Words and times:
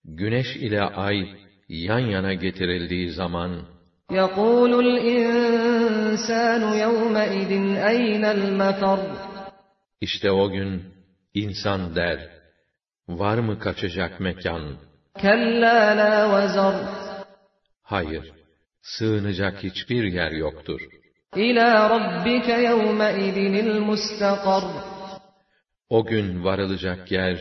güneş 0.04 0.56
ile 0.56 0.82
ay 0.82 1.28
yan 1.68 1.98
yana 1.98 2.34
getirildiği 2.34 3.10
zaman, 3.10 3.64
يَقُولُ 4.10 4.72
الْإِنسَانُ 4.86 6.62
يَوْمَئِذٍ 6.84 7.52
أَيْنَ 7.92 8.24
الْمَفَرُّ 8.24 9.00
işte 10.00 10.30
o 10.30 10.50
gün 10.50 10.91
İnsan 11.33 11.95
der, 11.95 12.19
var 13.07 13.37
mı 13.37 13.59
kaçacak 13.59 14.19
mekan? 14.19 14.63
Hayır, 17.83 18.31
sığınacak 18.81 19.63
hiçbir 19.63 20.03
yer 20.03 20.31
yoktur. 20.31 20.81
İlâ 21.35 21.89
rabbike 21.89 22.51
yevme 22.51 23.13
idinil 23.27 23.79
mustakar. 23.79 24.63
O 25.89 26.05
gün 26.05 26.43
varılacak 26.43 27.11
yer 27.11 27.37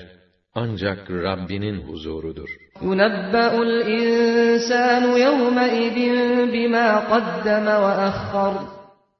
ancak 0.55 1.11
Rabbinin 1.11 1.81
huzurudur. 1.81 2.51
Yunebbe'ul 2.83 3.87
insanu 3.87 5.19
yevme 5.19 5.67
idin 5.87 6.53
bima 6.53 7.05
qaddeme 7.11 7.77
ve 7.83 7.93
ahkar. 8.09 8.55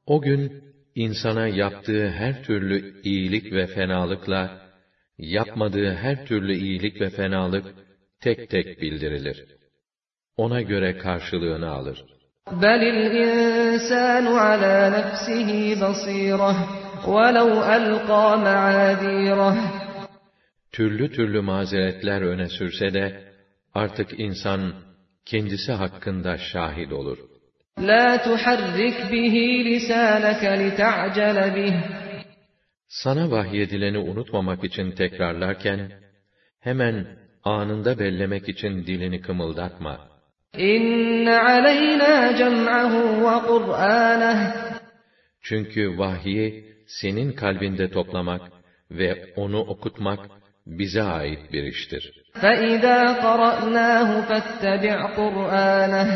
O 0.07 0.21
gün 0.21 0.62
insana 0.96 1.48
yaptığı 1.48 2.10
her 2.10 2.44
türlü 2.44 3.02
iyilik 3.04 3.54
ve 3.54 3.68
fenalıkla 3.68 4.62
yapmadığı 5.18 5.94
her 5.94 6.26
türlü 6.26 6.54
iyilik 6.56 7.02
ve 7.02 7.10
fenalık 7.10 7.66
tek 8.22 8.50
tek 8.50 8.82
bildirilir. 8.82 9.46
Ona 10.38 10.62
göre 10.62 10.98
karşılığını 10.98 11.70
alır. 11.70 12.04
بَلِ 12.48 12.82
الْإِنسَانُ 12.96 14.26
عَلَى 14.46 14.78
نَفْسِهِ 14.98 15.50
بَصِيرَةٌ 15.82 16.56
وَلَوْ 17.04 17.52
أَلْقَى 17.78 18.26
مَعَاذِيرَهُ 18.48 19.58
Türlü 20.72 21.12
türlü 21.12 21.42
mazeretler 21.42 22.22
öne 22.22 22.50
sürse 22.50 22.94
de 22.94 23.34
artık 23.74 24.20
insan 24.20 24.74
kendisi 25.26 25.72
hakkında 25.72 26.38
şahit 26.38 26.94
olur. 26.94 27.18
لَا 27.78 28.18
تُحَرِّكْ 28.18 28.98
بِهِ 29.12 29.36
لِسَانَكَ 29.70 30.44
لِتَعْجَلَ 30.62 31.38
بِهِ 31.56 31.74
Sana 32.88 33.32
vahyedileni 33.32 33.98
unutmamak 33.98 34.64
için 34.64 34.92
tekrarlarken, 34.92 35.92
hemen 36.60 37.08
anında 37.44 38.00
bellemek 38.00 38.50
için 38.50 38.86
dilini 38.88 39.22
kımıldatma. 39.22 40.08
إِنَّ 40.56 41.28
عَلَيْنَا 41.30 42.38
جَمْعَهُ 42.40 42.94
وَقُرْآنَهُ 43.24 44.40
Çünkü 45.42 45.98
vahyi 45.98 46.66
senin 46.88 47.32
kalbinde 47.32 47.92
toplamak 47.92 48.42
ve 48.92 49.34
onu 49.36 49.60
okutmak 49.60 50.20
bize 50.66 51.02
ait 51.02 51.54
bir 51.54 51.64
iştir. 51.64 52.12
فَإِذَا 52.34 53.00
قَرَأْنَاهُ 53.26 54.10
فَاتَّبِعْ 54.28 55.16
قُرْآنَهُ 55.16 56.10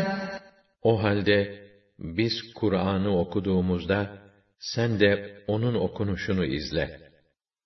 O 0.82 1.02
halde 1.02 1.68
biz 1.98 2.52
Kur'an'ı 2.54 3.18
okuduğumuzda 3.18 4.18
sen 4.58 5.00
de 5.00 5.42
onun 5.46 5.74
okunuşunu 5.74 6.44
izle. 6.44 7.02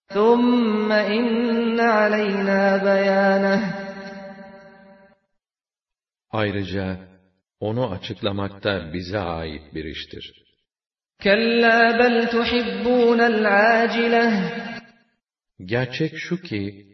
ثُمَّ 0.08 0.90
إِنَّ 1.16 1.78
عَلَيْنَا 1.80 2.62
بَيَانَهُ 2.86 3.60
Ayrıca 6.30 7.00
onu 7.60 7.90
açıklamak 7.90 8.64
da 8.64 8.92
bize 8.92 9.18
ait 9.18 9.74
bir 9.74 9.84
iştir. 9.84 10.46
كَلَّا 11.20 11.98
بَلْ 11.98 12.26
تُحِبُّونَ 12.26 13.20
الْعَاجِلَةَ 13.20 14.30
Gerçek 15.64 16.12
şu 16.16 16.42
ki, 16.42 16.86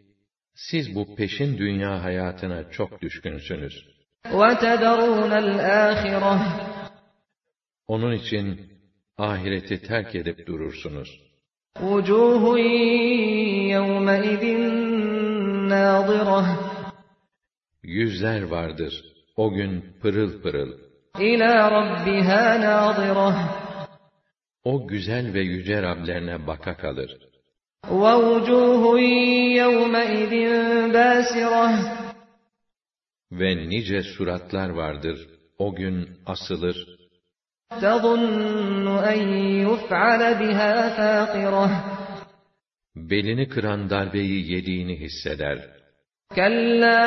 siz 0.55 0.95
bu 0.95 1.15
peşin 1.15 1.57
dünya 1.57 2.03
hayatına 2.03 2.69
çok 2.69 3.01
düşkünsünüz. 3.01 3.73
وَتَذَرُونَ 4.31 5.31
الْآخِرَةَ 5.31 6.39
Onun 7.87 8.11
için 8.11 8.73
ahireti 9.17 9.81
terk 9.81 10.15
edip 10.15 10.47
durursunuz. 10.47 11.09
وُجُوهٌ 11.79 12.43
يَوْمَئِذٍ 13.75 14.43
نَاظِرَةٌ 15.69 16.45
Yüzler 17.83 18.43
vardır, 18.43 19.03
o 19.35 19.53
gün 19.53 19.85
pırıl 20.01 20.41
pırıl. 20.41 20.71
إِلَى 21.15 21.51
رَبِّهَا 21.77 22.59
نَاظِرَةٌ 22.65 23.33
O 24.63 24.87
güzel 24.87 25.33
ve 25.33 25.41
yüce 25.41 25.81
Rablerine 25.81 26.47
baka 26.47 26.77
kalır. 26.77 27.17
وَوُجُوهٌ 27.87 28.99
يَوْمَئِذٍ 29.61 30.33
بَاسِرَةٌ 30.93 32.06
Ve 33.31 33.69
nice 33.69 34.03
suratlar 34.03 34.69
vardır, 34.69 35.17
o 35.57 35.75
gün 35.75 36.09
asılır. 36.25 36.77
تَظُنُّ 37.81 38.87
أَنْ 39.13 39.21
يُفْعَلَ 39.67 40.21
بِهَا 40.41 40.73
فَاقِرَةٌ 40.97 41.69
Belini 42.95 43.49
kıran 43.49 43.89
darbeyi 43.89 44.51
yediğini 44.51 44.99
hisseder. 44.99 45.57
كَلَّا 46.39 47.01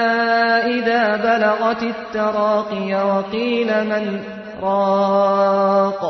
إِذَا 0.76 1.02
بَلَغَتِ 1.26 1.82
التَّرَاقِيَ 1.94 2.90
وَقِيلَ 3.12 3.70
مَنْ 3.92 4.04
رَاقٍ 4.60 6.02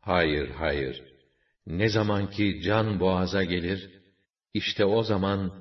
Hayır, 0.00 0.50
hayır. 0.50 1.02
Ne 1.66 1.88
zaman 1.88 2.30
ki 2.30 2.60
can 2.62 3.00
boğaza 3.00 3.44
gelir, 3.44 3.90
işte 4.54 4.84
o 4.84 5.02
zaman 5.02 5.52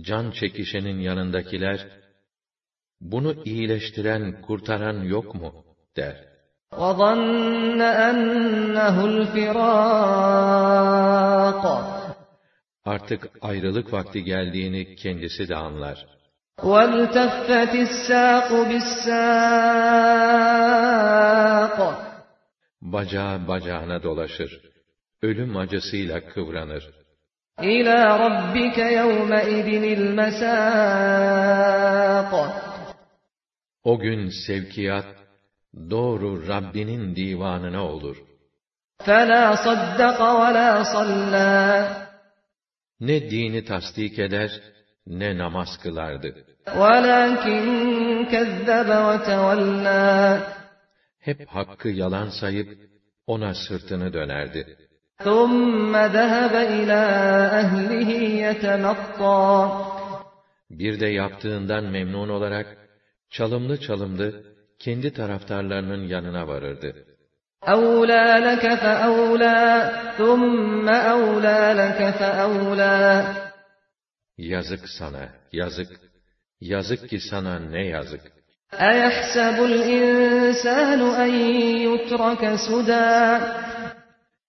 can 0.00 0.30
çekişenin 0.30 1.00
yanındakiler, 1.00 1.99
bunu 3.00 3.34
iyileştiren, 3.44 4.40
kurtaran 4.42 5.02
yok 5.02 5.34
mu? 5.34 5.52
der. 5.96 6.16
وَظَنَّ 6.72 7.80
أَنَّهُ 8.08 8.96
الْفِرَاقُ 9.12 9.66
Artık 12.84 13.26
ayrılık 13.40 13.92
vakti 13.92 14.24
geldiğini 14.24 14.94
kendisi 14.96 15.48
de 15.48 15.56
anlar. 15.56 16.06
وَالْتَفَّتِ 16.58 17.86
السَّاقُ 17.86 18.50
بِالسَّاقِ 18.70 19.26
Bacağı 22.80 23.48
bacağına 23.48 24.02
dolaşır. 24.02 24.60
Ölüm 25.22 25.56
acısıyla 25.56 26.20
kıvranır. 26.20 26.90
إِلَى 27.58 27.98
رَبِّكَ 28.24 28.78
يَوْمَئِذٍ 29.00 29.68
الْمَسَاقُ 29.96 31.26
O 33.84 33.98
gün 33.98 34.28
sevkiyat, 34.46 35.06
doğru 35.90 36.48
Rabbinin 36.48 37.16
divanına 37.16 37.84
olur. 37.84 38.16
فَلَا 38.98 39.54
صَدَّقَ 39.54 40.18
وَلَا 40.18 40.82
صَلَّى 40.82 42.06
Ne 43.00 43.30
dini 43.30 43.64
tasdik 43.64 44.18
eder, 44.18 44.50
ne 45.06 45.38
namaz 45.38 45.68
kılardı. 45.82 46.44
وَلَكِنْ 46.66 47.64
كَذَّبَ 48.32 48.90
وَتَوَلَّى 49.08 50.40
Hep 51.18 51.48
hakkı 51.48 51.88
yalan 51.88 52.28
sayıp, 52.40 52.78
ona 53.26 53.54
sırtını 53.54 54.12
dönerdi. 54.12 54.76
ثُمَّ 55.18 55.92
ذَهَبَ 56.16 56.54
إِلَى 56.76 57.02
أَهْلِهِ 57.60 58.10
يَتَمَطَّى 58.44 59.70
Bir 60.70 61.00
de 61.00 61.06
yaptığından 61.06 61.84
memnun 61.84 62.28
olarak, 62.28 62.79
çalımlı 63.30 63.80
çalımlı, 63.80 64.42
kendi 64.78 65.12
taraftarlarının 65.12 66.02
yanına 66.06 66.48
varırdı. 66.48 67.06
أَوْلَى 67.62 68.24
لَكَ 68.48 68.64
فَأَوْلَى 68.84 69.58
ثُمَّ 70.18 70.88
أَوْلَى 70.88 71.58
لَكَ 71.82 72.00
فَأَوْلَى 72.20 73.24
Yazık 74.38 74.88
sana, 74.88 75.28
yazık. 75.52 75.88
Yazık 76.60 77.08
ki 77.08 77.20
sana 77.20 77.58
ne 77.58 77.86
yazık. 77.86 78.20
أَيَحْسَبُ 78.72 79.56
الْإِنسَانُ 79.70 81.00
أَنْ 81.24 81.32
يُتْرَكَ 81.88 82.56
سُدًى 82.68 83.40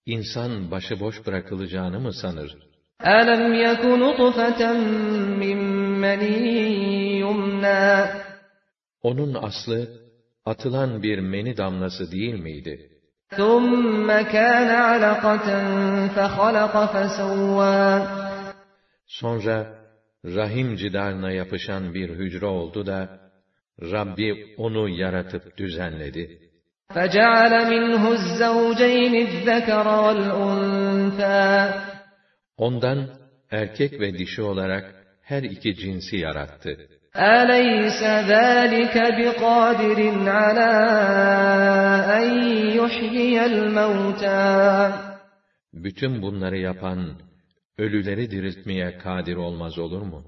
İnsan 0.06 0.72
başıboş 0.72 1.26
bırakılacağını 1.26 2.00
mı 2.00 2.14
sanır? 2.14 2.58
أَلَمْ 3.02 3.44
يَكُ 3.66 3.84
نُطْفَةً 4.04 4.62
مِّن 5.42 5.60
مَّنِيٍّ 6.04 6.48
يُمْنَىٰ 7.24 8.28
Onun 9.02 9.34
aslı, 9.34 9.88
atılan 10.46 11.04
bir 11.04 11.20
meni 11.20 11.58
damlası 11.58 12.12
değil 12.12 12.34
miydi? 12.34 12.92
ثُمَّ 13.32 14.08
كَانَ 14.36 14.70
عَلَقَةً 14.90 15.48
فَخَلَقَ 16.16 16.74
فَسَوَّىٰ 16.94 18.08
Sonra, 19.08 19.58
rahim 20.26 20.76
cidarına 20.76 21.32
yapışan 21.32 21.94
bir 21.94 22.10
hücre 22.10 22.46
oldu 22.46 22.86
da, 22.86 23.20
Rabbi 23.82 24.56
onu 24.58 24.90
yaratıp 24.90 25.58
düzenledi. 25.58 26.40
فَجَعَلَ 26.90 27.54
مِنْهُ 27.74 28.04
الزَّوْجَيْنِ 28.18 29.14
الذَّكَرَ 29.28 29.86
وَالْأُنثَىٰ 30.04 31.82
Ondan, 32.58 33.10
erkek 33.52 34.00
ve 34.00 34.18
dişi 34.18 34.42
olarak, 34.42 34.96
her 35.22 35.44
iki 35.44 35.76
cinsi 35.76 36.18
yarattı. 36.18 36.78
أَلَيْسَ 37.16 38.02
ذَٰلِكَ 38.04 38.96
بِقَادِرٍ 39.20 40.00
عَلَىٰ 40.40 40.76
أَن 42.20 42.28
يُحْيِيَ 42.80 43.46
الْمَوْتَىٰ 43.46 44.92
Bütün 45.74 46.22
bunları 46.22 46.58
yapan, 46.58 47.00
ölüleri 47.78 48.32
diriltmeye 48.32 48.98
kadir 48.98 49.36
olmaz 49.36 49.80
olur 49.80 50.02
mu? 50.02 50.24